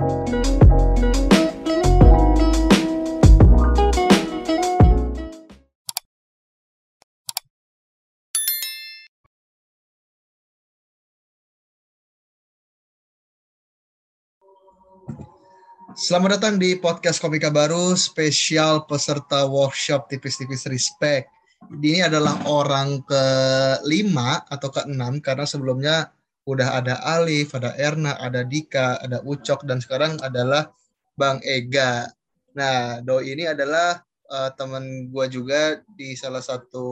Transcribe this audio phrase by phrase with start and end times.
[0.00, 0.32] Selamat
[16.40, 21.28] datang di podcast Komika Baru spesial peserta workshop tipis-tipis respect.
[21.68, 26.08] Ini adalah orang kelima atau keenam karena sebelumnya
[26.48, 30.72] udah ada Alif, ada Erna, ada Dika, ada Ucok dan sekarang adalah
[31.18, 32.08] Bang Ega.
[32.56, 34.00] Nah, Doi ini adalah
[34.32, 36.86] uh, teman gua juga di salah satu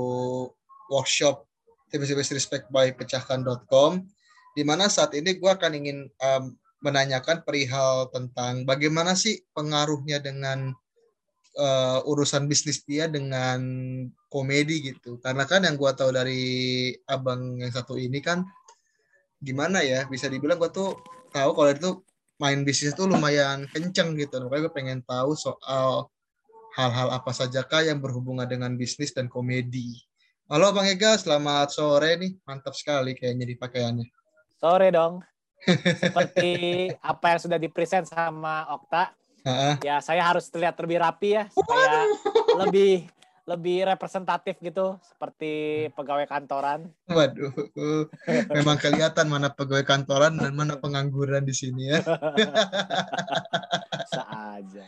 [0.92, 1.48] workshop
[1.88, 4.04] tipis-tipis respect by pecahkan.com
[4.52, 6.52] di mana saat ini gua akan ingin um,
[6.84, 10.70] menanyakan perihal tentang bagaimana sih pengaruhnya dengan
[11.58, 13.58] uh, urusan bisnis dia dengan
[14.30, 15.18] komedi gitu.
[15.18, 18.44] Karena kan yang gua tahu dari abang yang satu ini kan
[19.38, 20.98] gimana ya bisa dibilang gua tuh
[21.30, 21.90] tahu kalau itu
[22.38, 24.38] main bisnis itu lumayan kenceng gitu.
[24.46, 26.06] Makanya gue pengen tahu soal
[26.78, 29.98] hal-hal apa saja kah yang berhubungan dengan bisnis dan komedi.
[30.48, 32.38] Halo Bang Ega, selamat sore nih.
[32.46, 34.06] Mantap sekali kayaknya di pakaiannya.
[34.56, 35.20] Sore dong
[36.02, 36.50] seperti
[37.02, 39.10] apa yang sudah dipresent sama Okta.
[39.42, 39.74] Uh-uh.
[39.82, 42.06] Ya, saya harus terlihat lebih rapi ya supaya
[42.66, 43.06] lebih
[43.48, 46.92] lebih representatif gitu seperti pegawai kantoran.
[47.08, 47.48] Waduh,
[48.52, 52.04] memang kelihatan mana pegawai kantoran dan mana pengangguran di sini ya.
[54.12, 54.84] Saja.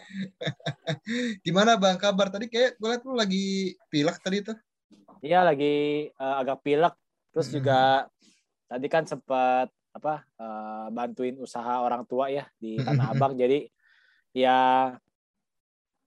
[1.41, 4.57] Gimana bang kabar tadi kayak gue lihat lu lagi pilek tadi tuh?
[5.25, 6.93] Iya lagi uh, agak pilek.
[7.33, 7.55] Terus hmm.
[7.57, 7.81] juga
[8.69, 13.67] tadi kan sempat apa uh, bantuin usaha orang tua ya di Tanah Abang jadi
[14.31, 14.95] ya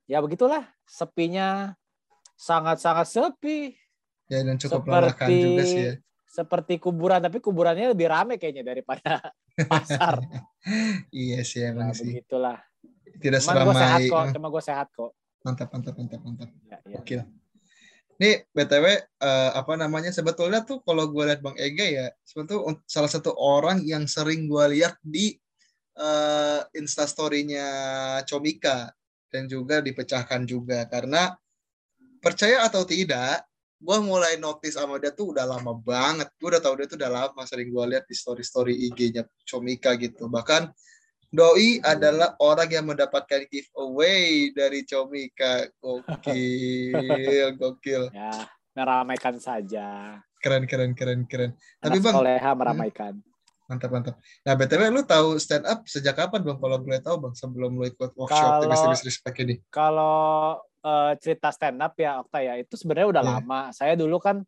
[0.08, 1.76] ya begitulah sepinya
[2.38, 3.74] sangat-sangat sepi.
[4.32, 5.94] Ya dan cukup seperti, juga sih ya.
[6.26, 9.20] seperti kuburan tapi kuburannya lebih rame kayaknya daripada
[9.72, 10.24] pasar.
[11.12, 12.10] Iya sih emang nah, sih.
[12.10, 12.60] begitulah.
[13.20, 15.12] Tidak cuma gue sehat kok cuma gue sehat kok.
[15.44, 16.50] Mantap mantap mantap mantap.
[16.66, 16.98] Ya, ya.
[17.04, 17.16] oke.
[18.14, 22.80] Ini btw uh, eh, apa namanya sebetulnya tuh kalau gue lihat bang Ega ya sebetulnya
[22.88, 25.36] salah satu orang yang sering gue lihat di
[25.98, 27.68] uh, instastorynya
[28.26, 28.94] Comika
[29.34, 30.86] dan juga dipecahkan juga.
[30.86, 31.34] Karena
[32.24, 33.44] percaya atau tidak
[33.84, 37.12] gue mulai notice sama dia tuh udah lama banget gue udah tahu dia tuh udah
[37.12, 40.72] lama sering gue lihat di story story IG-nya Comika gitu bahkan
[41.34, 45.66] Doi adalah orang yang mendapatkan giveaway dari Comika.
[45.82, 46.94] Gokil,
[47.58, 48.14] gokil.
[48.14, 48.46] Ya,
[48.78, 50.22] meramaikan saja.
[50.38, 51.58] Keren, keren, keren, keren.
[51.82, 53.18] Tapi Bang, Soleha meramaikan.
[53.64, 54.16] Mantap, mantap.
[54.44, 56.60] Nah, BTW lu tahu stand up sejak kapan Bang?
[56.60, 59.56] Kalau boleh tahu Bang, sebelum lu ikut workshop kalau, Respect ini.
[59.72, 60.16] Kalau
[60.84, 63.34] uh, cerita stand up ya, Okta ya, itu sebenarnya udah yeah.
[63.40, 63.62] lama.
[63.72, 64.44] Saya dulu kan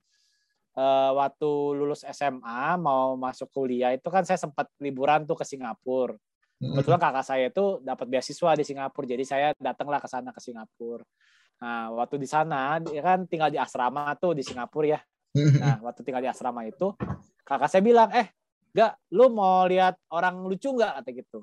[0.76, 1.50] uh, waktu
[1.80, 6.20] lulus SMA mau masuk kuliah itu kan saya sempat liburan tuh ke Singapura
[6.56, 11.04] Kebetulan kakak saya itu dapat beasiswa di Singapura, jadi saya datanglah ke sana ke Singapura.
[11.60, 15.00] Nah, waktu di sana dia kan tinggal di asrama tuh di Singapura ya.
[15.36, 16.96] Nah, waktu tinggal di asrama itu
[17.44, 18.32] kakak saya bilang, "Eh,
[18.76, 21.40] gak, lu mau lihat orang lucu nggak?" kata gitu.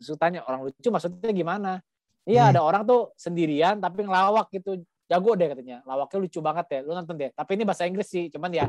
[0.00, 1.84] Terus tanya, "Orang lucu maksudnya gimana?"
[2.28, 2.50] Iya, hmm.
[2.52, 4.84] ada orang tuh sendirian tapi ngelawak gitu.
[5.08, 5.80] Jago deh katanya.
[5.88, 6.80] Lawaknya lucu banget ya.
[6.84, 7.32] Lu nonton deh.
[7.32, 8.68] Tapi ini bahasa Inggris sih, cuman ya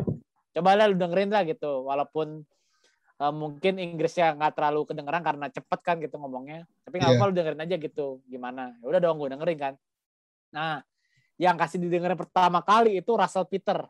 [0.56, 1.84] coba lah lu dengerin lah gitu.
[1.84, 2.47] Walaupun
[3.19, 6.63] uh, mungkin Inggrisnya nggak terlalu kedengeran karena cepet kan gitu ngomongnya.
[6.88, 7.19] Tapi nggak yeah.
[7.19, 8.72] apa lu dengerin aja gitu gimana.
[8.79, 9.73] Ya udah dong gue dengerin kan.
[10.56, 10.79] Nah,
[11.35, 13.84] yang kasih didengerin pertama kali itu Russell Peter.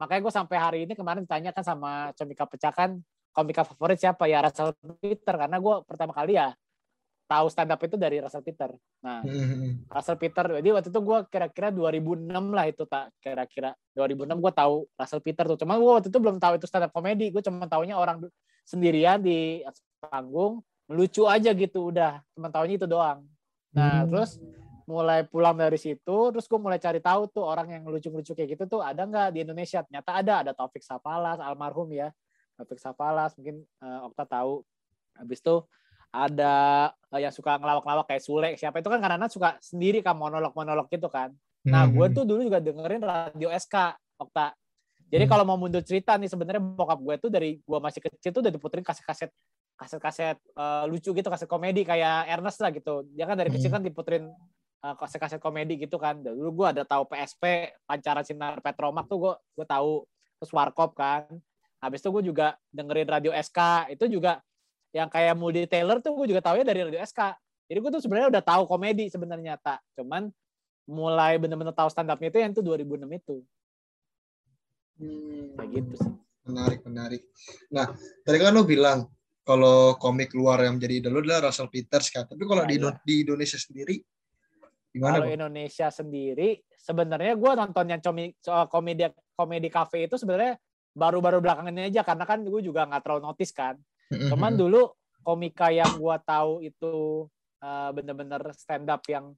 [0.00, 3.04] Makanya gue sampai hari ini kemarin tanya kan sama Comika Pecakan,
[3.36, 6.56] komika favorit siapa ya Russell Peter karena gue pertama kali ya
[7.30, 8.74] tahu stand up itu dari Russell Peter.
[9.06, 9.86] Nah, mm-hmm.
[9.86, 14.74] Russell Peter, jadi waktu itu gue kira-kira 2006 lah itu tak kira-kira 2006 gue tahu
[14.98, 15.58] Russell Peter tuh.
[15.62, 17.30] Cuma gue waktu itu belum tahu itu stand up komedi.
[17.30, 18.26] Gue cuma tahunya orang
[18.66, 19.62] sendirian di
[20.02, 20.58] panggung
[20.90, 22.18] lucu aja gitu udah.
[22.34, 23.22] Cuma tahunya itu doang.
[23.70, 24.10] Nah, mm-hmm.
[24.10, 24.30] terus
[24.90, 28.66] mulai pulang dari situ, terus gue mulai cari tahu tuh orang yang lucu-lucu kayak gitu
[28.66, 29.86] tuh ada nggak di Indonesia?
[29.86, 32.10] Ternyata ada, ada Taufik Sapalas, almarhum ya.
[32.58, 34.66] Taufik Sapalas, mungkin uh, Okta tahu.
[35.14, 35.62] Habis itu
[36.10, 36.54] ada
[37.14, 41.06] eh, yang suka ngelawak-ngelawak kayak Sule siapa itu kan karena suka sendiri kan monolog-monolog gitu
[41.06, 41.30] kan.
[41.66, 42.16] Nah, gue hmm.
[42.16, 44.56] tuh dulu juga dengerin radio SK Okta.
[45.10, 45.30] Jadi hmm.
[45.30, 48.52] kalau mau mundur cerita nih sebenarnya bokap gue tuh dari gue masih kecil tuh udah
[48.52, 49.30] diputerin kaset-kaset
[49.74, 53.06] kaset-kaset uh, lucu gitu, kaset komedi kayak Ernest lah gitu.
[53.16, 53.76] Dia kan dari kecil hmm.
[53.80, 56.16] kan diputerin uh, kaset-kaset komedi gitu kan.
[56.20, 60.08] Dulu gue ada tahu PSP, Pancara Sinar Petromak tuh gue gue tahu
[60.40, 61.28] terus Warkop kan.
[61.80, 64.40] Habis itu gue juga dengerin radio SK itu juga
[64.90, 67.20] yang kayak Moody Taylor tuh gue juga tahu ya dari Radio SK.
[67.70, 69.78] Jadi gue tuh sebenarnya udah tahu komedi sebenarnya tak.
[69.94, 70.26] Cuman
[70.90, 73.36] mulai bener-bener tahu stand up-nya itu yang tuh 2006 itu.
[74.98, 75.54] Hmm.
[75.54, 76.12] Kayak gitu sih.
[76.50, 77.22] Menarik, menarik.
[77.70, 77.94] Nah,
[78.26, 79.06] tadi kan lo bilang
[79.46, 82.26] kalau komik luar yang menjadi idol adalah Russell Peters kan.
[82.26, 82.90] Tapi kalau Ya, di, ya.
[83.06, 84.02] di Indonesia sendiri
[84.90, 85.22] gimana?
[85.22, 85.30] Kalau?
[85.30, 90.58] Indonesia sendiri, sebenarnya gue nonton yang comi, soal komedi komedi cafe itu sebenarnya
[90.90, 93.78] baru-baru belakangan ini aja karena kan gue juga nggak terlalu notice kan.
[94.10, 94.90] Cuman dulu
[95.22, 97.24] komika yang gue tahu itu
[97.62, 99.30] eh, bener-bener stand up yang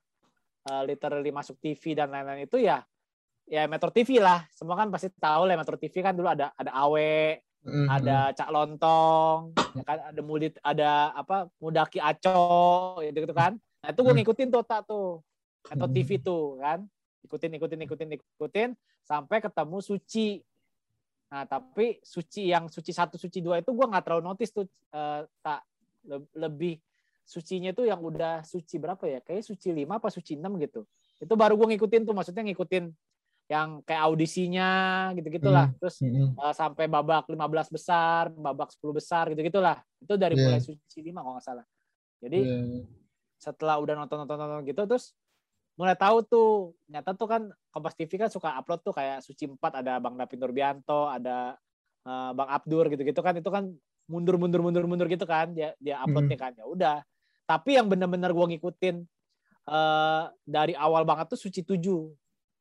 [0.64, 2.80] eh, literally masuk TV dan lain-lain itu ya
[3.44, 4.46] ya Metro TV lah.
[4.54, 7.86] Semua kan pasti tahu lah Metro TV kan dulu ada ada Awe, Mhm.
[7.86, 13.54] ada Cak Lontong, ya kan ada Mudit, ada apa Mudaki Aco gitu, gitu kan.
[13.54, 15.22] Nah, itu gue ngikutin tuh tak tuh.
[15.70, 15.86] Atau.
[15.86, 16.82] TV tuh kan.
[17.22, 18.70] Ikutin ikutin ikutin ikutin
[19.02, 20.42] sampai ketemu Suci.
[21.30, 25.22] Nah, tapi Suci yang Suci satu Suci dua itu gue nggak terlalu notice tuh eh,
[25.40, 25.62] tak
[26.02, 26.82] Le- lebih
[27.22, 29.22] sucinya tuh yang udah suci berapa ya?
[29.22, 30.82] Kayak suci 5 apa suci 6 gitu.
[31.22, 32.90] Itu baru gue ngikutin tuh maksudnya ngikutin
[33.46, 34.70] yang kayak audisinya
[35.14, 35.70] gitu-gitulah.
[35.70, 35.78] Hmm.
[35.78, 36.34] Terus Mhm.
[36.34, 39.78] uh, sampai babak 15 besar, babak 10 besar gitu-gitulah.
[40.02, 40.42] Itu dari Iya.
[40.50, 41.66] mulai suci 5 kalau nggak salah.
[42.18, 42.82] Jadi Iya.
[43.38, 45.14] setelah udah nonton-nonton gitu terus
[45.76, 46.48] mulai tahu tuh
[46.88, 47.42] nyata tuh kan
[47.72, 51.56] Kompas TV kan suka upload tuh kayak Suci 4 ada Bang David Nurbianto, ada
[52.04, 53.32] uh, Bang Abdur gitu-gitu kan.
[53.40, 53.72] Itu kan
[54.04, 56.52] mundur mundur mundur mundur gitu kan dia dia uploadnya kan.
[56.52, 56.98] Ya udah.
[57.48, 59.08] Tapi yang benar-benar gua ngikutin
[59.72, 61.80] uh, dari awal banget tuh Suci 7.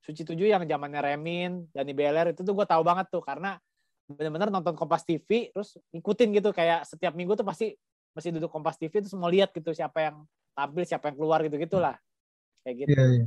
[0.01, 3.21] Suci 7 yang zamannya Remin, Dani Beler itu tuh gue tahu banget tuh.
[3.21, 3.59] Karena
[4.07, 6.49] benar-benar nonton Kompas TV terus ngikutin gitu.
[6.55, 7.75] Kayak setiap minggu tuh pasti
[8.15, 10.23] masih duduk Kompas TV terus mau lihat gitu siapa yang
[10.55, 11.95] tampil siapa yang keluar gitu gitulah
[12.63, 13.25] kayak gitu Iya, iya.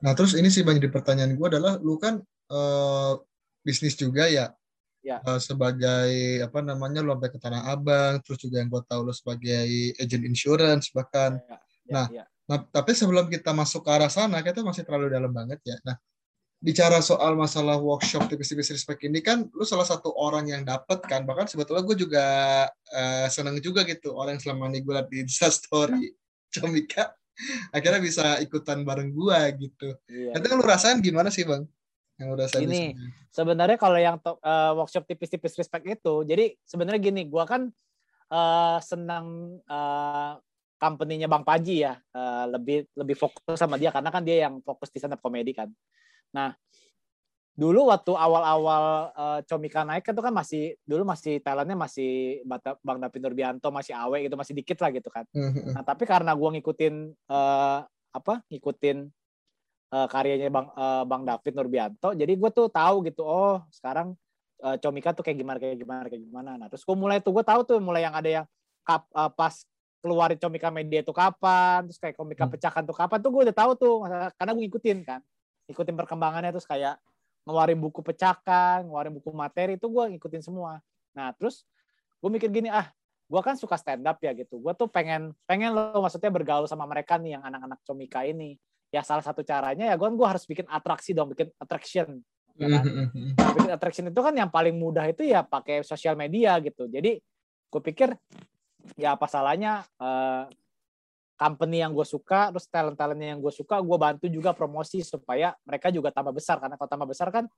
[0.00, 3.12] Nah, terus ini sih banyak di pertanyaan gue adalah lu kan eh,
[3.60, 4.52] bisnis juga ya.
[5.00, 5.20] Ya.
[5.24, 6.12] Eh, sebagai
[6.44, 10.24] apa namanya lu sampai ke Tanah Abang, terus juga yang gue tahu lu sebagai agent
[10.24, 11.40] insurance bahkan.
[11.44, 11.58] Ya,
[11.90, 15.62] Nah, ya, Nah, tapi sebelum kita masuk ke arah sana, kita masih terlalu dalam banget
[15.62, 15.78] ya.
[15.86, 15.94] Nah,
[16.58, 21.22] bicara soal masalah workshop tipis-tipis respect ini kan, lu salah satu orang yang dapat kan.
[21.22, 22.26] Bahkan sebetulnya gue juga
[22.90, 24.18] eh, seneng juga gitu.
[24.18, 26.10] Orang yang selama ini gue liat di Insta Story
[26.50, 27.14] Comika,
[27.74, 29.88] akhirnya bisa ikutan bareng gue gitu.
[30.10, 30.36] iya.
[30.36, 31.64] Nanti lu rasain gimana sih bang?
[32.20, 32.92] Yang udah saya Gini.
[33.32, 37.72] sebenarnya kalau yang to- eh, workshop tipis-tipis respect itu jadi sebenarnya gini gua kan
[38.28, 40.32] eh, senang eh,
[40.76, 44.92] company-nya Bang Paji ya eh, lebih lebih fokus sama dia karena kan dia yang fokus
[44.92, 45.72] di stand up comedy kan
[46.28, 46.52] nah
[47.60, 52.40] dulu waktu awal-awal eh, Comika naik kan itu kan masih dulu masih talentnya masih
[52.80, 55.28] Bang David Nurbianto masih Awe gitu masih dikit lah gitu kan
[55.76, 57.78] Nah, tapi karena gua ngikutin eh,
[58.10, 58.34] apa?
[58.48, 58.98] Ngikutin
[59.92, 63.22] eh, karyanya Bang eh, Bang David Nurbianto, jadi gue tuh tahu gitu.
[63.22, 64.16] Oh, sekarang
[64.64, 66.50] eh, Comika tuh kayak gimana kayak gimana kayak gimana.
[66.56, 68.46] Nah, terus gue mulai tuh gue tahu tuh mulai yang ada yang
[68.82, 69.54] kap, eh, pas
[70.00, 72.52] keluarin Comika Media tuh kapan, terus kayak Komika Hmm.
[72.56, 73.94] pecahkan tuh kapan tuh gue udah tahu tuh
[74.38, 75.20] karena gue ngikutin kan.
[75.68, 76.96] Ngikutin perkembangannya terus kayak
[77.44, 80.78] ngeluarin buku pecahkan, ngeluarin buku materi itu gue ngikutin semua.
[81.16, 81.64] Nah, terus
[82.20, 82.88] gue mikir gini, ah
[83.30, 84.58] gue kan suka stand up ya gitu.
[84.58, 88.58] Gue tuh pengen pengen lo maksudnya bergaul sama mereka nih yang anak-anak comika ini.
[88.90, 92.20] Ya salah satu caranya ya gue gue harus bikin atraksi dong, bikin attraction.
[92.58, 92.84] Ya kan?
[93.38, 96.90] Nah, bikin attraction itu kan yang paling mudah itu ya pakai sosial media gitu.
[96.90, 97.22] Jadi
[97.70, 98.12] gue pikir
[98.98, 100.44] ya apa salahnya eh,
[101.40, 105.88] company yang gue suka, terus talent-talentnya yang gue suka, gue bantu juga promosi supaya mereka
[105.88, 107.48] juga tambah besar karena kalau tambah besar kan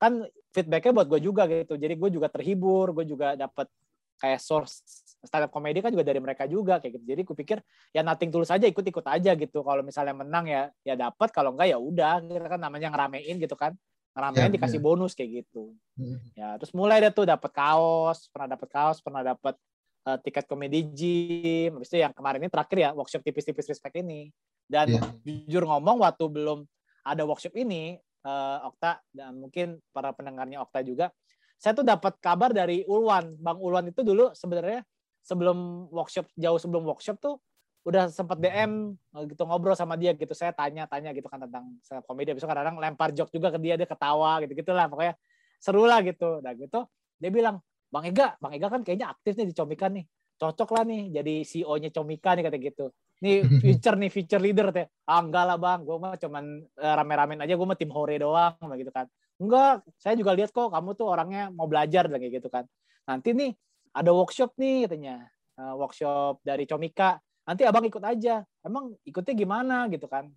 [0.00, 0.24] kan
[0.56, 1.76] feedbacknya buat gue juga gitu.
[1.76, 3.68] Jadi gue juga terhibur, gue juga dapat
[4.16, 4.80] kayak source
[5.20, 7.04] stand up comedy kan juga dari mereka juga kayak gitu.
[7.04, 7.58] Jadi gue pikir
[7.92, 9.60] ya nothing tulus aja ikut-ikut aja gitu.
[9.60, 12.24] Kalau misalnya menang ya ya dapat, kalau enggak ya udah.
[12.24, 13.76] Kita kan namanya ngeramein gitu kan.
[14.16, 14.84] Ngeramein Ya, dikasih ya.
[14.84, 15.76] bonus kayak gitu.
[16.00, 16.24] Hmm.
[16.32, 19.60] Ya, terus mulai deh tuh dapat kaos, pernah dapat kaos, pernah dapat
[20.06, 21.76] eh, tiket komedi gym.
[21.82, 24.30] Habis itu yang kemarin ini terakhir ya workshop tipis-tipis respect ini.
[24.66, 25.02] Dan Iya.
[25.22, 26.66] jujur ngomong waktu belum
[27.06, 31.10] ada workshop ini, eh, Okta dan mungkin para pendengarnya Okta juga,
[31.58, 33.34] saya tuh dapat kabar dari Ulwan.
[33.38, 34.82] Bang Ulwan itu dulu sebenarnya
[35.22, 37.42] sebelum workshop jauh sebelum workshop tuh
[37.86, 40.34] udah sempat DM eh, gitu ngobrol sama dia gitu.
[40.34, 42.34] Saya tanya-tanya gitu kan tentang comedy.
[42.34, 45.14] Besok kadang-kadang lempar joke juga ke dia, dia ketawa gitu-gitulah pokoknya
[45.62, 46.42] seru lah gitu.
[46.42, 46.82] Nah gitu
[47.16, 50.04] dia bilang, Bang Ega, Bang Ega kan kayaknya aktif nih di Comika nih.
[50.36, 52.86] Cocok lah nih jadi CEO-nya Comika nih kata gitu.
[53.24, 54.86] Nih future nih, future leader teh.
[55.08, 58.56] Ah enggak lah bang, gue mah cuman eh, rame-ramein aja, gue mah tim hore doang
[58.76, 59.08] gitu kan.
[59.36, 62.64] Enggak, saya juga lihat kok kamu tuh orangnya mau belajar dan kayak gitu kan.
[63.08, 63.52] Nanti nih
[63.96, 67.16] ada workshop nih katanya, Eh, workshop dari Comika.
[67.48, 68.44] Nanti abang ikut aja.
[68.60, 70.28] Emang ikutnya gimana gitu kan?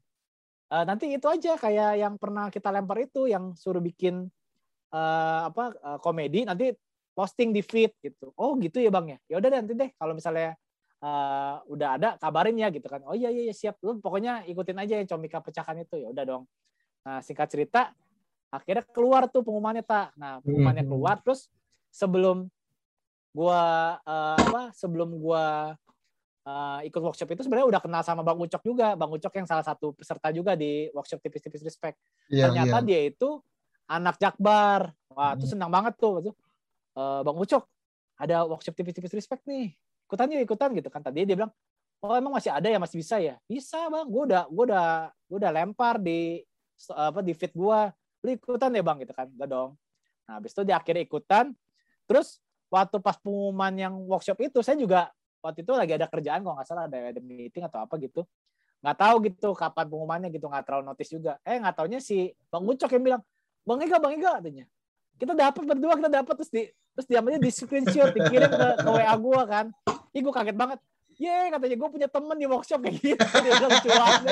[0.72, 4.32] Eh, nanti itu aja kayak yang pernah kita lempar itu, yang suruh bikin
[4.96, 6.72] eh, apa eh, komedi, nanti
[7.20, 8.32] posting di feed gitu.
[8.40, 9.18] Oh gitu ya bang ya.
[9.28, 10.56] Ya udah nanti deh kalau misalnya
[11.04, 13.04] eh, udah ada kabarin ya gitu kan.
[13.04, 13.76] Oh iya iya iya, siap.
[13.84, 16.00] Lu pokoknya ikutin aja yang Comika pecahkan itu.
[16.00, 16.44] Ya udah dong.
[17.04, 17.92] Nah singkat cerita
[18.48, 20.16] akhirnya keluar tuh pengumumannya tak.
[20.16, 20.92] Nah pengumumannya Hmm.
[20.96, 21.52] keluar terus
[21.92, 22.48] sebelum
[23.36, 23.64] gue
[24.08, 25.46] uh, apa sebelum gue
[26.48, 28.96] uh, ikut workshop itu sebenarnya udah kenal sama Bang Ucok juga.
[28.96, 32.00] Bang Ucok yang salah satu peserta juga di workshop tipis-tipis respect.
[32.32, 32.88] Yeah, Ternyata yeah.
[32.88, 33.44] dia itu
[33.92, 34.96] anak Jakbar.
[35.12, 35.40] Wah, hmm.
[35.44, 36.32] tuh senang banget tuh.
[37.00, 37.64] Uh, Bang Ucok,
[38.20, 39.72] ada workshop tipis-tipis respect nih.
[40.04, 41.00] Ikutan yuk, ikutan gitu kan.
[41.00, 41.52] Tadi dia bilang,
[42.04, 43.40] oh emang masih ada ya, masih bisa ya?
[43.48, 44.88] Bisa bang, gue udah, gue udah,
[45.32, 46.44] gue udah lempar di
[46.92, 47.80] apa di feed gue.
[48.28, 49.32] Lu ikutan ya bang gitu kan?
[49.32, 49.80] Gak dong.
[50.28, 51.56] Nah, habis itu dia akhirnya ikutan.
[52.04, 55.08] Terus waktu pas pengumuman yang workshop itu, saya juga
[55.40, 58.28] waktu itu lagi ada kerjaan kalau nggak salah ada ada meeting atau apa gitu
[58.80, 62.64] nggak tahu gitu kapan pengumumannya gitu nggak terlalu notice juga eh nggak taunya si bang
[62.64, 63.22] Ucok yang bilang
[63.68, 64.66] bang Ega bang Ega katanya
[65.20, 66.64] kita dapat berdua kita dapat terus di
[66.96, 69.66] terus diamnya di screenshot dikirim ke, ke WA gue kan.
[70.16, 70.80] Ih gue kaget banget.
[71.20, 73.20] Ye katanya gue punya temen di workshop kayak gitu.
[73.44, 74.24] Dia bilang lucu banget.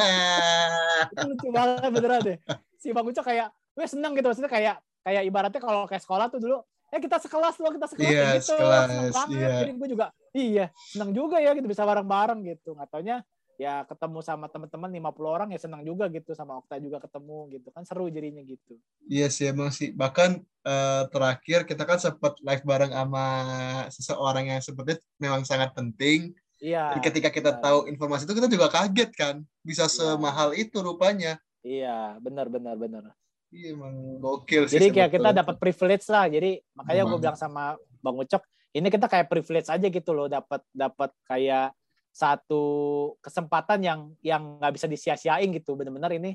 [1.11, 2.37] Itu lucu banget beneran deh.
[2.79, 4.27] Si bang Ucok kayak gue seneng gitu.
[4.31, 8.07] Maksudnya kayak kayak ibaratnya kalau kayak sekolah tuh dulu eh kita sekelas loh kita sekelas
[8.15, 8.55] yeah, gitu.
[8.55, 9.35] sekelas, seneng banget.
[9.43, 9.59] yeah.
[9.59, 10.65] jadi gue juga iya
[10.95, 12.79] senang juga ya gitu bisa bareng-bareng gitu.
[12.79, 13.17] Nggak taunya
[13.57, 17.67] ya ketemu sama teman-teman 50 orang ya senang juga gitu sama Okta juga ketemu gitu
[17.73, 18.77] kan seru jadinya gitu
[19.09, 23.25] iya sih emang sih bahkan uh, terakhir kita kan sempat live bareng sama
[23.89, 26.97] seseorang yang seperti memang sangat penting Iya.
[26.97, 27.61] Dan ketika kita iya.
[27.61, 29.93] tahu informasi itu kita juga kaget kan, bisa iya.
[29.93, 31.37] semahal itu rupanya.
[31.61, 33.13] Iya, benar benar benar.
[33.53, 34.81] Iya emang gokil sih.
[34.81, 36.25] Jadi kayak kita dapat privilege lah.
[36.27, 38.43] Jadi makanya gue bilang sama Bang Ucok,
[38.75, 41.71] ini kita kayak privilege aja gitu loh, dapat dapat kayak
[42.17, 42.63] satu
[43.21, 45.77] kesempatan yang yang nggak bisa disia-siain gitu.
[45.77, 46.33] Bener-bener ini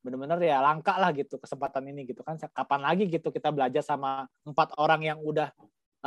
[0.00, 2.40] bener-bener ya langka lah gitu kesempatan ini gitu kan.
[2.40, 5.52] Kapan lagi gitu kita belajar sama empat orang yang udah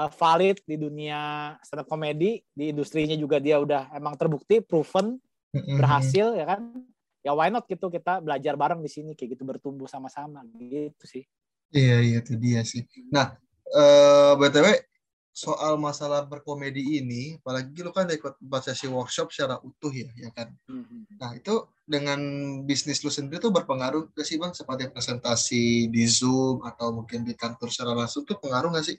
[0.02, 5.22] uh, valid di dunia stand up comedy, di industrinya juga dia udah emang terbukti, proven,
[5.54, 6.62] berhasil ya kan
[7.22, 11.24] ya why not gitu kita belajar bareng di sini kayak gitu bertumbuh sama-sama gitu sih.
[11.70, 12.82] Iya iya itu dia sih.
[13.14, 13.38] Nah
[13.76, 14.91] uh, btw
[15.32, 20.30] soal masalah berkomedi ini, apalagi lu kan ikut empat sesi workshop secara utuh ya, ya
[20.36, 20.52] kan.
[20.68, 21.02] Mm-hmm.
[21.16, 22.20] Nah itu dengan
[22.68, 24.52] bisnis lu sendiri tuh berpengaruh gak sih bang?
[24.52, 28.98] Seperti presentasi di Zoom atau mungkin di kantor secara langsung tuh pengaruh gak sih?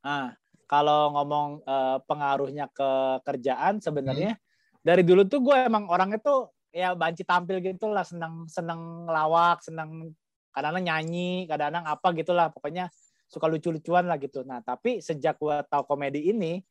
[0.00, 0.32] Nah
[0.64, 2.90] kalau ngomong uh, pengaruhnya ke
[3.24, 4.84] kerjaan sebenarnya hmm.
[4.84, 9.64] dari dulu tuh gue emang orangnya tuh ya banci tampil gitu lah senang senang lawak
[9.64, 10.12] senang
[10.52, 12.92] kadang-kadang nyanyi kadang-kadang apa gitulah pokoknya
[13.28, 14.42] suka lucu-lucuan lah gitu.
[14.42, 16.64] Nah tapi sejak gue tahu komedi ini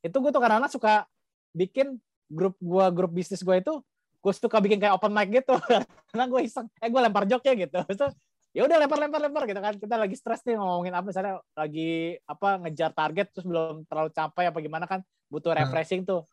[0.00, 1.04] itu gue tuh kadang-kadang suka
[1.52, 2.00] bikin
[2.32, 3.74] grup gue grup bisnis gue itu
[4.18, 5.54] gue suka bikin kayak open mic gitu.
[6.10, 7.78] Karena gue iseng eh gue lempar jok ya gitu.
[7.94, 8.06] Itu
[8.56, 9.74] ya udah lempar lempar lempar gitu kan.
[9.76, 14.44] Kita lagi stres nih ngomongin apa misalnya lagi apa ngejar target terus belum terlalu capai
[14.48, 15.60] apa gimana kan butuh hmm.
[15.62, 16.24] refreshing tuh.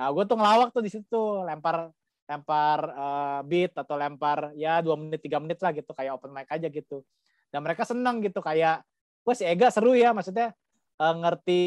[0.00, 1.92] Nah gue tuh ngelawak tuh di situ lempar
[2.28, 5.92] lempar uh, beat atau lempar ya dua menit tiga menit lah gitu.
[5.94, 7.04] Kayak open mic aja gitu.
[7.48, 8.42] Dan mereka senang gitu.
[8.42, 8.82] Kayak
[9.28, 10.56] wah si Ega seru ya maksudnya
[10.96, 11.60] uh, ngerti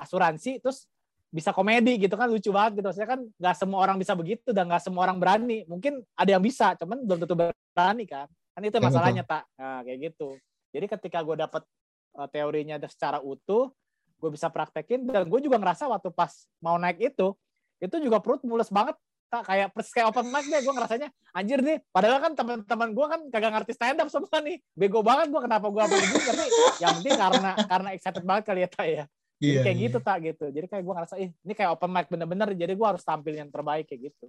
[0.00, 0.88] asuransi terus
[1.28, 2.86] bisa komedi gitu kan lucu banget gitu.
[2.88, 5.68] Maksudnya kan nggak semua orang bisa begitu dan nggak semua orang berani.
[5.68, 8.26] Mungkin ada yang bisa cuman belum tentu berani kan.
[8.56, 10.40] Kan itu masalahnya tak nah, kayak gitu.
[10.72, 11.62] Jadi ketika gue dapet
[12.16, 13.68] uh, teorinya secara utuh
[14.18, 17.38] gue bisa praktekin dan gue juga ngerasa waktu pas mau naik itu
[17.78, 21.60] itu juga perut mulus banget tak kayak persis kayak open mic deh gue ngerasanya anjir
[21.60, 24.56] nih padahal kan teman-teman gue kan kagak ngerti stand up semua nih.
[24.72, 26.44] Bego banget gue kenapa gue gitu tapi
[26.80, 29.04] yang penting karena karena excited banget kali ya tak ya.
[29.38, 29.84] Jadi yeah, kayak yeah.
[29.86, 30.46] gitu tak gitu.
[30.50, 33.52] Jadi kayak gue ngerasa ih ini kayak open mic bener-bener jadi gue harus tampil yang
[33.52, 34.26] terbaik kayak gitu.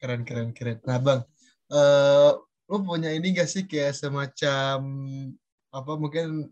[0.00, 0.80] Keren keren keren.
[0.88, 1.20] Nah bang
[1.70, 2.32] uh,
[2.70, 4.78] lu punya ini gak sih kayak semacam
[5.70, 6.50] apa mungkin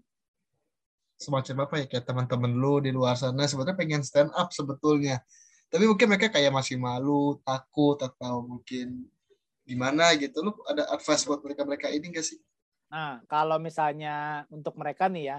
[1.18, 5.18] semacam apa ya kayak teman-teman lu di luar sana sebetulnya pengen stand up sebetulnya
[5.69, 9.05] tapi mungkin mereka kayak masih malu takut atau mungkin
[9.69, 12.41] gimana gitu lu ada advice buat mereka mereka ini gak sih
[12.89, 15.39] nah kalau misalnya untuk mereka nih ya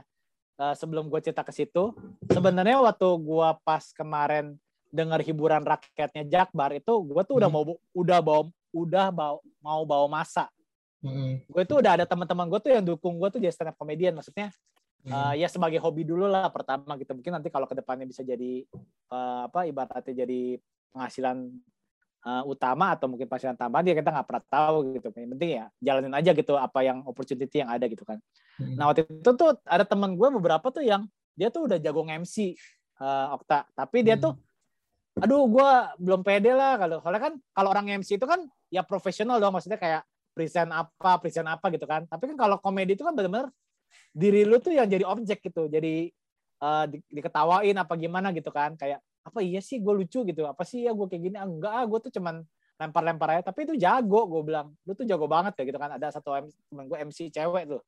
[0.62, 1.98] eh, sebelum gue cerita ke situ
[2.30, 4.54] sebenarnya waktu gue pas kemarin
[4.94, 7.66] dengar hiburan rakyatnya Jakbar itu gue tuh udah hmm.
[7.66, 10.46] mau udah bawa udah bawa, mau bawa masa
[11.02, 11.50] hmm.
[11.50, 14.14] gue tuh udah ada teman-teman gue tuh yang dukung gue tuh jadi stand up comedian
[14.14, 14.54] maksudnya.
[15.10, 17.12] Uh, ya sebagai hobi dulu lah pertama gitu.
[17.18, 18.63] Mungkin nanti kalau ke depannya bisa jadi
[19.12, 20.58] uh, apa ibaratnya jadi
[20.94, 21.50] penghasilan
[22.25, 25.08] uh, utama atau mungkin penghasilan tambahan dia ya kita nggak pernah tahu gitu.
[25.13, 28.18] Yang penting ya jalanin aja gitu apa yang opportunity yang ada gitu kan.
[28.60, 28.75] Hmm.
[28.75, 32.56] nah waktu itu tuh ada teman gue beberapa tuh yang dia tuh udah jago MC
[33.00, 33.68] uh, Okta.
[33.74, 34.24] Tapi dia hmm.
[34.24, 34.34] tuh
[35.20, 39.39] aduh gue belum pede lah kalau soalnya kan kalau orang MC itu kan ya profesional
[39.39, 39.56] dong.
[39.56, 40.04] Maksudnya kayak
[40.36, 42.08] present apa present apa gitu kan.
[42.08, 43.51] Tapi kan kalau komedi itu kan benar-benar
[44.12, 46.10] diri lu tuh yang jadi objek gitu jadi
[46.62, 50.63] uh, di, diketawain apa gimana gitu kan kayak apa iya sih gue lucu gitu apa
[50.65, 52.41] sih ya gue kayak gini ah, enggak ah gue tuh cuman
[52.79, 53.51] lempar-lempar aja.
[53.51, 54.72] Tapi itu jago gue bilang.
[54.88, 56.31] Lu tuh jago banget ya gitu kan ada satu
[56.72, 57.84] temen gue MC cewek tuh.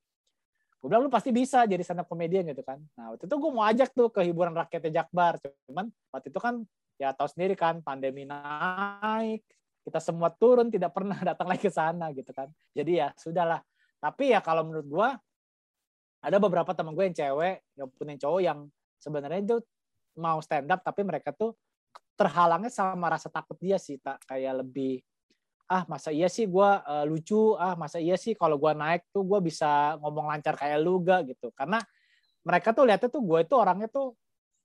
[0.84, 2.78] Gue bilang lu pasti bisa jadi stand up comedian gitu kan.
[3.00, 5.40] Nah waktu itu gue mau ajak tuh ke hiburan rakyatnya Jakbar
[5.72, 6.56] cuman waktu itu kan
[7.00, 9.42] ya tahu sendiri kan pandemi naik
[9.82, 12.52] kita semua turun tidak pernah datang lagi ke sana gitu kan.
[12.76, 13.64] Jadi ya sudahlah.
[14.02, 15.10] Tapi ya kalau menurut gue
[16.22, 18.60] ada beberapa teman gue yang cewek yang punya cowok yang
[19.02, 19.58] sebenarnya itu
[20.18, 21.58] mau stand up tapi mereka tuh
[22.14, 25.02] terhalangnya sama rasa takut dia sih tak kayak lebih
[25.72, 27.56] ah masa iya sih gue uh, lucu?
[27.56, 31.32] Ah masa iya sih kalau gue naik tuh gue bisa ngomong lancar kayak lu gak?
[31.32, 31.48] Gitu.
[31.56, 31.80] Karena
[32.44, 34.12] mereka tuh lihatnya tuh gue itu orangnya tuh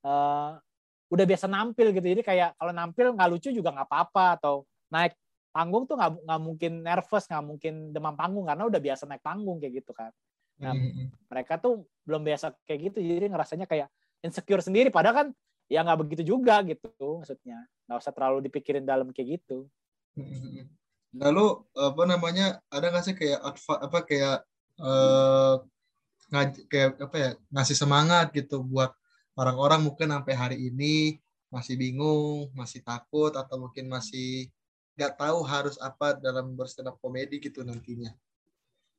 [0.03, 0.59] uh,
[1.07, 2.07] udah biasa nampil gitu.
[2.11, 4.25] Jadi kayak kalau nampil nggak lucu juga nggak apa-apa.
[4.35, 5.15] Atau naik
[5.55, 9.57] panggung tuh nggak nggak mungkin nervous nggak mungkin demam panggung karena udah biasa naik panggung
[9.57, 10.13] kayak gitu kan
[10.57, 11.29] nah mm-hmm.
[11.29, 13.89] mereka tuh belum biasa kayak gitu jadi ngerasanya kayak
[14.25, 15.29] insecure sendiri padahal kan
[15.69, 19.69] ya nggak begitu juga gitu maksudnya nggak usah terlalu dipikirin dalam kayak gitu
[20.17, 20.77] mm-hmm.
[21.17, 24.39] Lalu apa namanya ada nggak sih kayak adva, apa kayak
[24.81, 25.55] uh,
[26.29, 28.93] ngaj, kayak apa ya ngasih semangat gitu buat
[29.37, 31.17] orang-orang mungkin sampai hari ini
[31.49, 34.51] masih bingung, masih takut atau mungkin masih
[34.97, 38.13] nggak tahu harus apa dalam berstand up komedi gitu nantinya.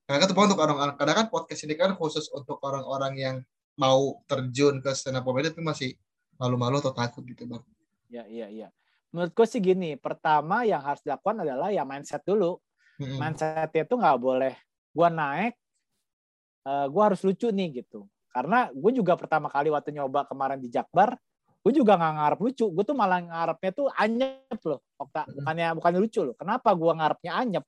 [0.07, 3.35] Karena kan untuk orang-orang, karena kan podcast ini kan khusus untuk orang-orang yang
[3.75, 5.99] mau terjun ke stand up komedi itu masih
[6.39, 7.63] malu-malu atau takut gitu bang.
[8.07, 8.67] Ya iya iya.
[9.11, 12.57] Menurut gue sih gini pertama yang harus dilakukan adalah ya mindset dulu.
[12.97, 13.17] Mm-hmm.
[13.21, 14.57] mindsetnya itu nggak boleh
[14.89, 15.53] gue naik
[16.65, 18.09] uh, eh, gue harus lucu nih gitu.
[18.33, 21.13] Karena gue juga pertama kali waktu nyoba kemarin di Jakbar
[21.61, 22.65] gue juga nggak ngarep lucu.
[22.73, 26.35] Gue tuh malah ngarepnya tuh anyep loh bukannya bukannya lucu loh.
[26.39, 27.65] Kenapa gue ngarepnya anyep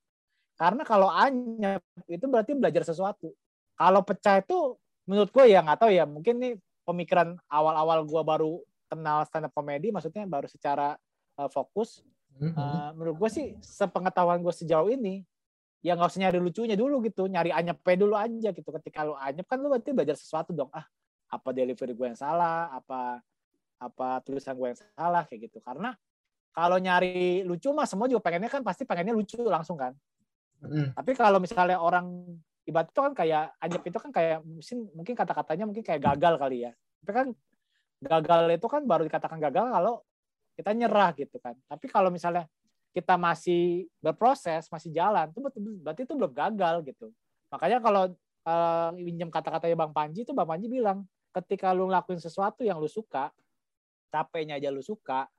[0.60, 1.80] karena kalau anyep
[2.12, 3.32] itu berarti belajar sesuatu.
[3.80, 4.76] Kalau pecah itu
[5.08, 8.60] menurut gue ya nggak tahu ya mungkin nih pemikiran awal-awal gue baru
[8.92, 11.00] kenal stand up comedy maksudnya baru secara
[11.40, 12.04] uh, fokus.
[12.40, 15.24] Uh, menurut gue sih sepengetahuan gue sejauh ini
[15.80, 18.70] ya nggak usah nyari lucunya dulu gitu nyari anyepnya dulu aja gitu.
[18.76, 20.68] Ketika lu anyep kan lu berarti belajar sesuatu dong.
[20.76, 20.84] Ah
[21.32, 23.24] apa delivery gue yang salah apa
[23.80, 25.64] apa tulisan gue yang salah kayak gitu.
[25.64, 25.96] Karena
[26.52, 29.96] kalau nyari lucu mah semua juga pengennya kan pasti pengennya lucu langsung kan
[30.94, 32.24] tapi kalau misalnya orang
[32.68, 36.68] ibarat itu kan kayak anyep itu kan kayak mungkin mungkin kata-katanya mungkin kayak gagal kali
[36.68, 37.28] ya tapi kan
[38.00, 39.96] gagal itu kan baru dikatakan gagal kalau
[40.60, 41.56] kita nyerah gitu kan.
[41.72, 42.44] Tapi kalau misalnya
[42.92, 45.40] kita masih berproses, masih jalan, itu
[45.80, 47.08] berarti itu belum gagal gitu.
[47.48, 48.12] Makanya kalau
[48.44, 52.92] uh, pinjam kata-katanya Bang Panji itu Bang Panji bilang, ketika lu ngelakuin sesuatu yang lu
[52.92, 53.32] suka,
[54.12, 55.32] capeknya aja lu suka,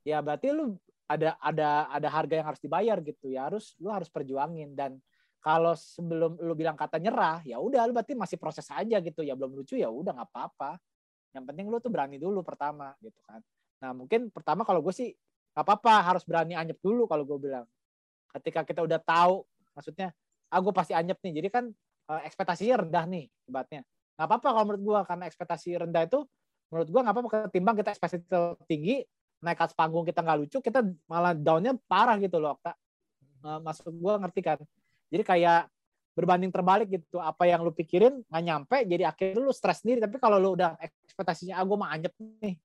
[0.00, 4.12] ya berarti lu ada ada ada harga yang harus dibayar gitu ya harus lu harus
[4.12, 5.00] perjuangin dan
[5.40, 9.32] kalau sebelum lu bilang kata nyerah ya udah lu berarti masih proses aja gitu ya
[9.32, 10.76] belum lucu ya udah nggak apa-apa
[11.32, 13.40] yang penting lu tuh berani dulu pertama gitu kan
[13.82, 15.14] Nah mungkin pertama kalau gue sih
[15.54, 17.66] gak apa-apa harus berani anyep dulu kalau gue bilang.
[18.28, 19.42] Ketika kita udah tahu,
[19.72, 20.12] maksudnya,
[20.52, 21.32] ah gue pasti anyep nih.
[21.42, 21.64] Jadi kan
[22.10, 23.82] eh, ekspektasinya rendah nih, hebatnya.
[24.18, 26.20] Gak apa-apa kalau menurut gue karena ekspektasi rendah itu
[26.68, 28.18] menurut gue gak apa-apa ketimbang kita ekspektasi
[28.68, 29.06] tinggi,
[29.38, 32.74] naik atas panggung kita nggak lucu, kita malah downnya parah gitu loh, Okta.
[33.46, 34.58] Eh, maksud gue ngerti kan.
[35.08, 35.70] Jadi kayak
[36.18, 40.18] berbanding terbalik gitu apa yang lu pikirin nggak nyampe jadi akhirnya lu stres sendiri tapi
[40.18, 42.10] kalau lu udah ekspektasinya ah gue mah anyep
[42.42, 42.58] nih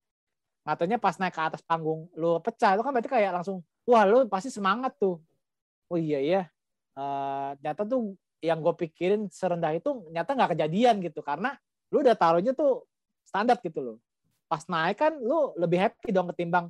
[0.65, 4.25] katanya pas naik ke atas panggung lu pecah itu kan berarti kayak langsung wah lu
[4.25, 5.21] pasti semangat tuh
[5.85, 6.41] oh iya iya
[6.97, 11.53] uh, ternyata tuh yang gue pikirin serendah itu nyata nggak kejadian gitu karena
[11.93, 12.89] lu udah taruhnya tuh
[13.21, 13.97] standar gitu loh
[14.53, 16.69] pas naik kan lu lebih happy dong ketimbang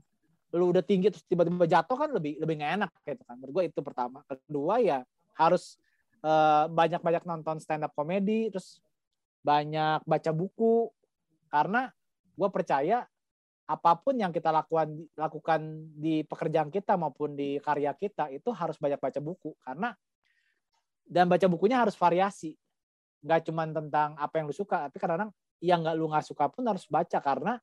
[0.53, 3.35] lu udah tinggi terus tiba-tiba jatuh kan lebih lebih nggak enak gitu kan.
[3.41, 4.21] Menurut gue itu pertama.
[4.29, 5.01] Kedua ya
[5.33, 5.81] harus
[6.21, 8.77] uh, banyak-banyak nonton stand up comedy terus
[9.41, 10.93] banyak baca buku.
[11.49, 11.89] Karena
[12.37, 13.01] gue percaya
[13.65, 18.77] apa pun yang kita lakukan lakukan di pekerjaan kita maupun di karya kita itu harus
[18.77, 19.57] banyak baca buku.
[19.57, 19.89] Karena
[21.09, 22.53] dan baca bukunya harus variasi.
[23.25, 25.33] Nggak cuma tentang apa yang lu suka tapi kadang
[25.65, 27.17] yang nggak lu nggak suka pun harus baca.
[27.17, 27.57] Karena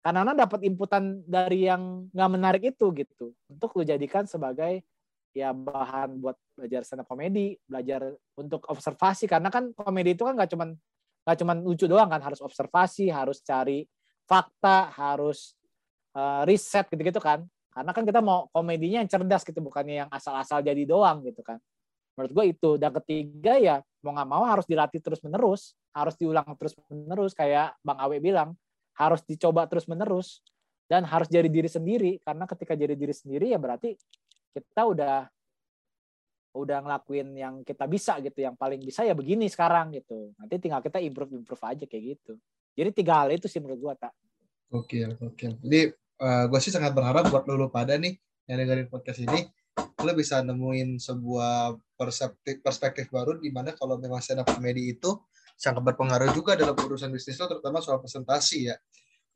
[0.00, 4.80] karena dapat inputan dari yang nggak menarik itu gitu untuk lu jadikan sebagai
[5.36, 10.34] ya bahan buat belajar stand up komedi belajar untuk observasi karena kan komedi itu kan
[10.34, 10.72] nggak cuma
[11.22, 13.84] nggak cuma lucu doang kan harus observasi harus cari
[14.30, 15.58] fakta, harus
[16.14, 17.42] uh, riset gitu-gitu kan.
[17.74, 21.58] Karena kan kita mau komedinya yang cerdas gitu, bukannya yang asal-asal jadi doang gitu kan.
[22.14, 22.70] Menurut gue itu.
[22.78, 28.22] Dan ketiga ya mau nggak mau harus dilatih terus-menerus, harus diulang terus-menerus kayak Bang Awe
[28.22, 28.54] bilang,
[29.00, 30.44] harus dicoba terus-menerus
[30.84, 33.96] dan harus jadi diri sendiri karena ketika jadi diri sendiri ya berarti
[34.52, 35.24] kita udah
[36.50, 40.84] udah ngelakuin yang kita bisa gitu yang paling bisa ya begini sekarang gitu nanti tinggal
[40.84, 42.36] kita improve improve aja kayak gitu
[42.80, 44.14] jadi tiga hal itu sih menurut gua tak.
[44.70, 45.46] Oke, oke.
[45.60, 45.80] Jadi
[46.22, 48.14] uh, gua sih sangat berharap buat lo pada nih
[48.46, 54.22] yang dengerin podcast ini, lo bisa nemuin sebuah perspektif perspektif baru di mana kalau memang
[54.22, 55.12] stand up comedy itu
[55.60, 58.76] sangat berpengaruh juga dalam urusan bisnis lo, terutama soal presentasi ya.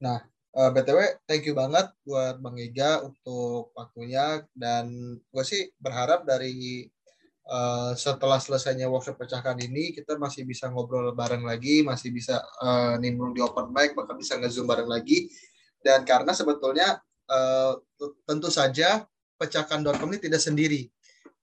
[0.00, 0.24] Nah,
[0.56, 4.88] uh, btw, thank you banget buat Bang Ega untuk waktunya dan
[5.20, 6.88] gue sih berharap dari
[7.52, 12.96] uh, setelah selesainya workshop pecahkan ini kita masih bisa ngobrol bareng lagi, masih bisa uh,
[12.96, 15.28] nimbrung di open mic, bahkan bisa nge-zoom bareng lagi.
[15.84, 16.96] Dan karena sebetulnya
[17.28, 17.76] uh,
[18.24, 19.04] tentu saja
[19.37, 20.88] pecahkan.com ini tidak sendiri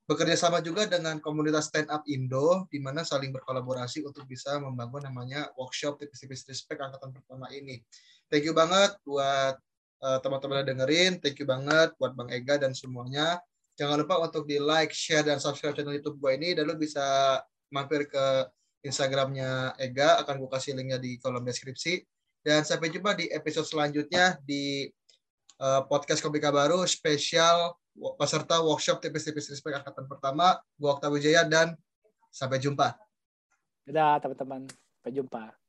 [0.09, 5.07] bekerja sama juga dengan komunitas stand up Indo di mana saling berkolaborasi untuk bisa membangun
[5.07, 7.79] namanya workshop tipis-tipis respect angkatan pertama ini.
[8.27, 9.55] Thank you banget buat
[10.01, 13.39] uh, teman-teman yang dengerin, thank you banget buat Bang Ega dan semuanya.
[13.79, 17.39] Jangan lupa untuk di like, share dan subscribe channel YouTube gue ini dan lu bisa
[17.71, 18.45] mampir ke
[18.81, 22.01] Instagramnya Ega akan gue kasih linknya di kolom deskripsi.
[22.41, 24.89] Dan sampai jumpa di episode selanjutnya di
[25.61, 27.77] uh, podcast Komika Baru spesial
[28.17, 30.57] peserta workshop tipis-tipis respect angkatan pertama.
[30.79, 31.75] Gua Okta Wijaya dan
[32.31, 32.95] sampai jumpa.
[33.85, 34.67] Dadah teman-teman.
[34.71, 35.60] Sampai jumpa.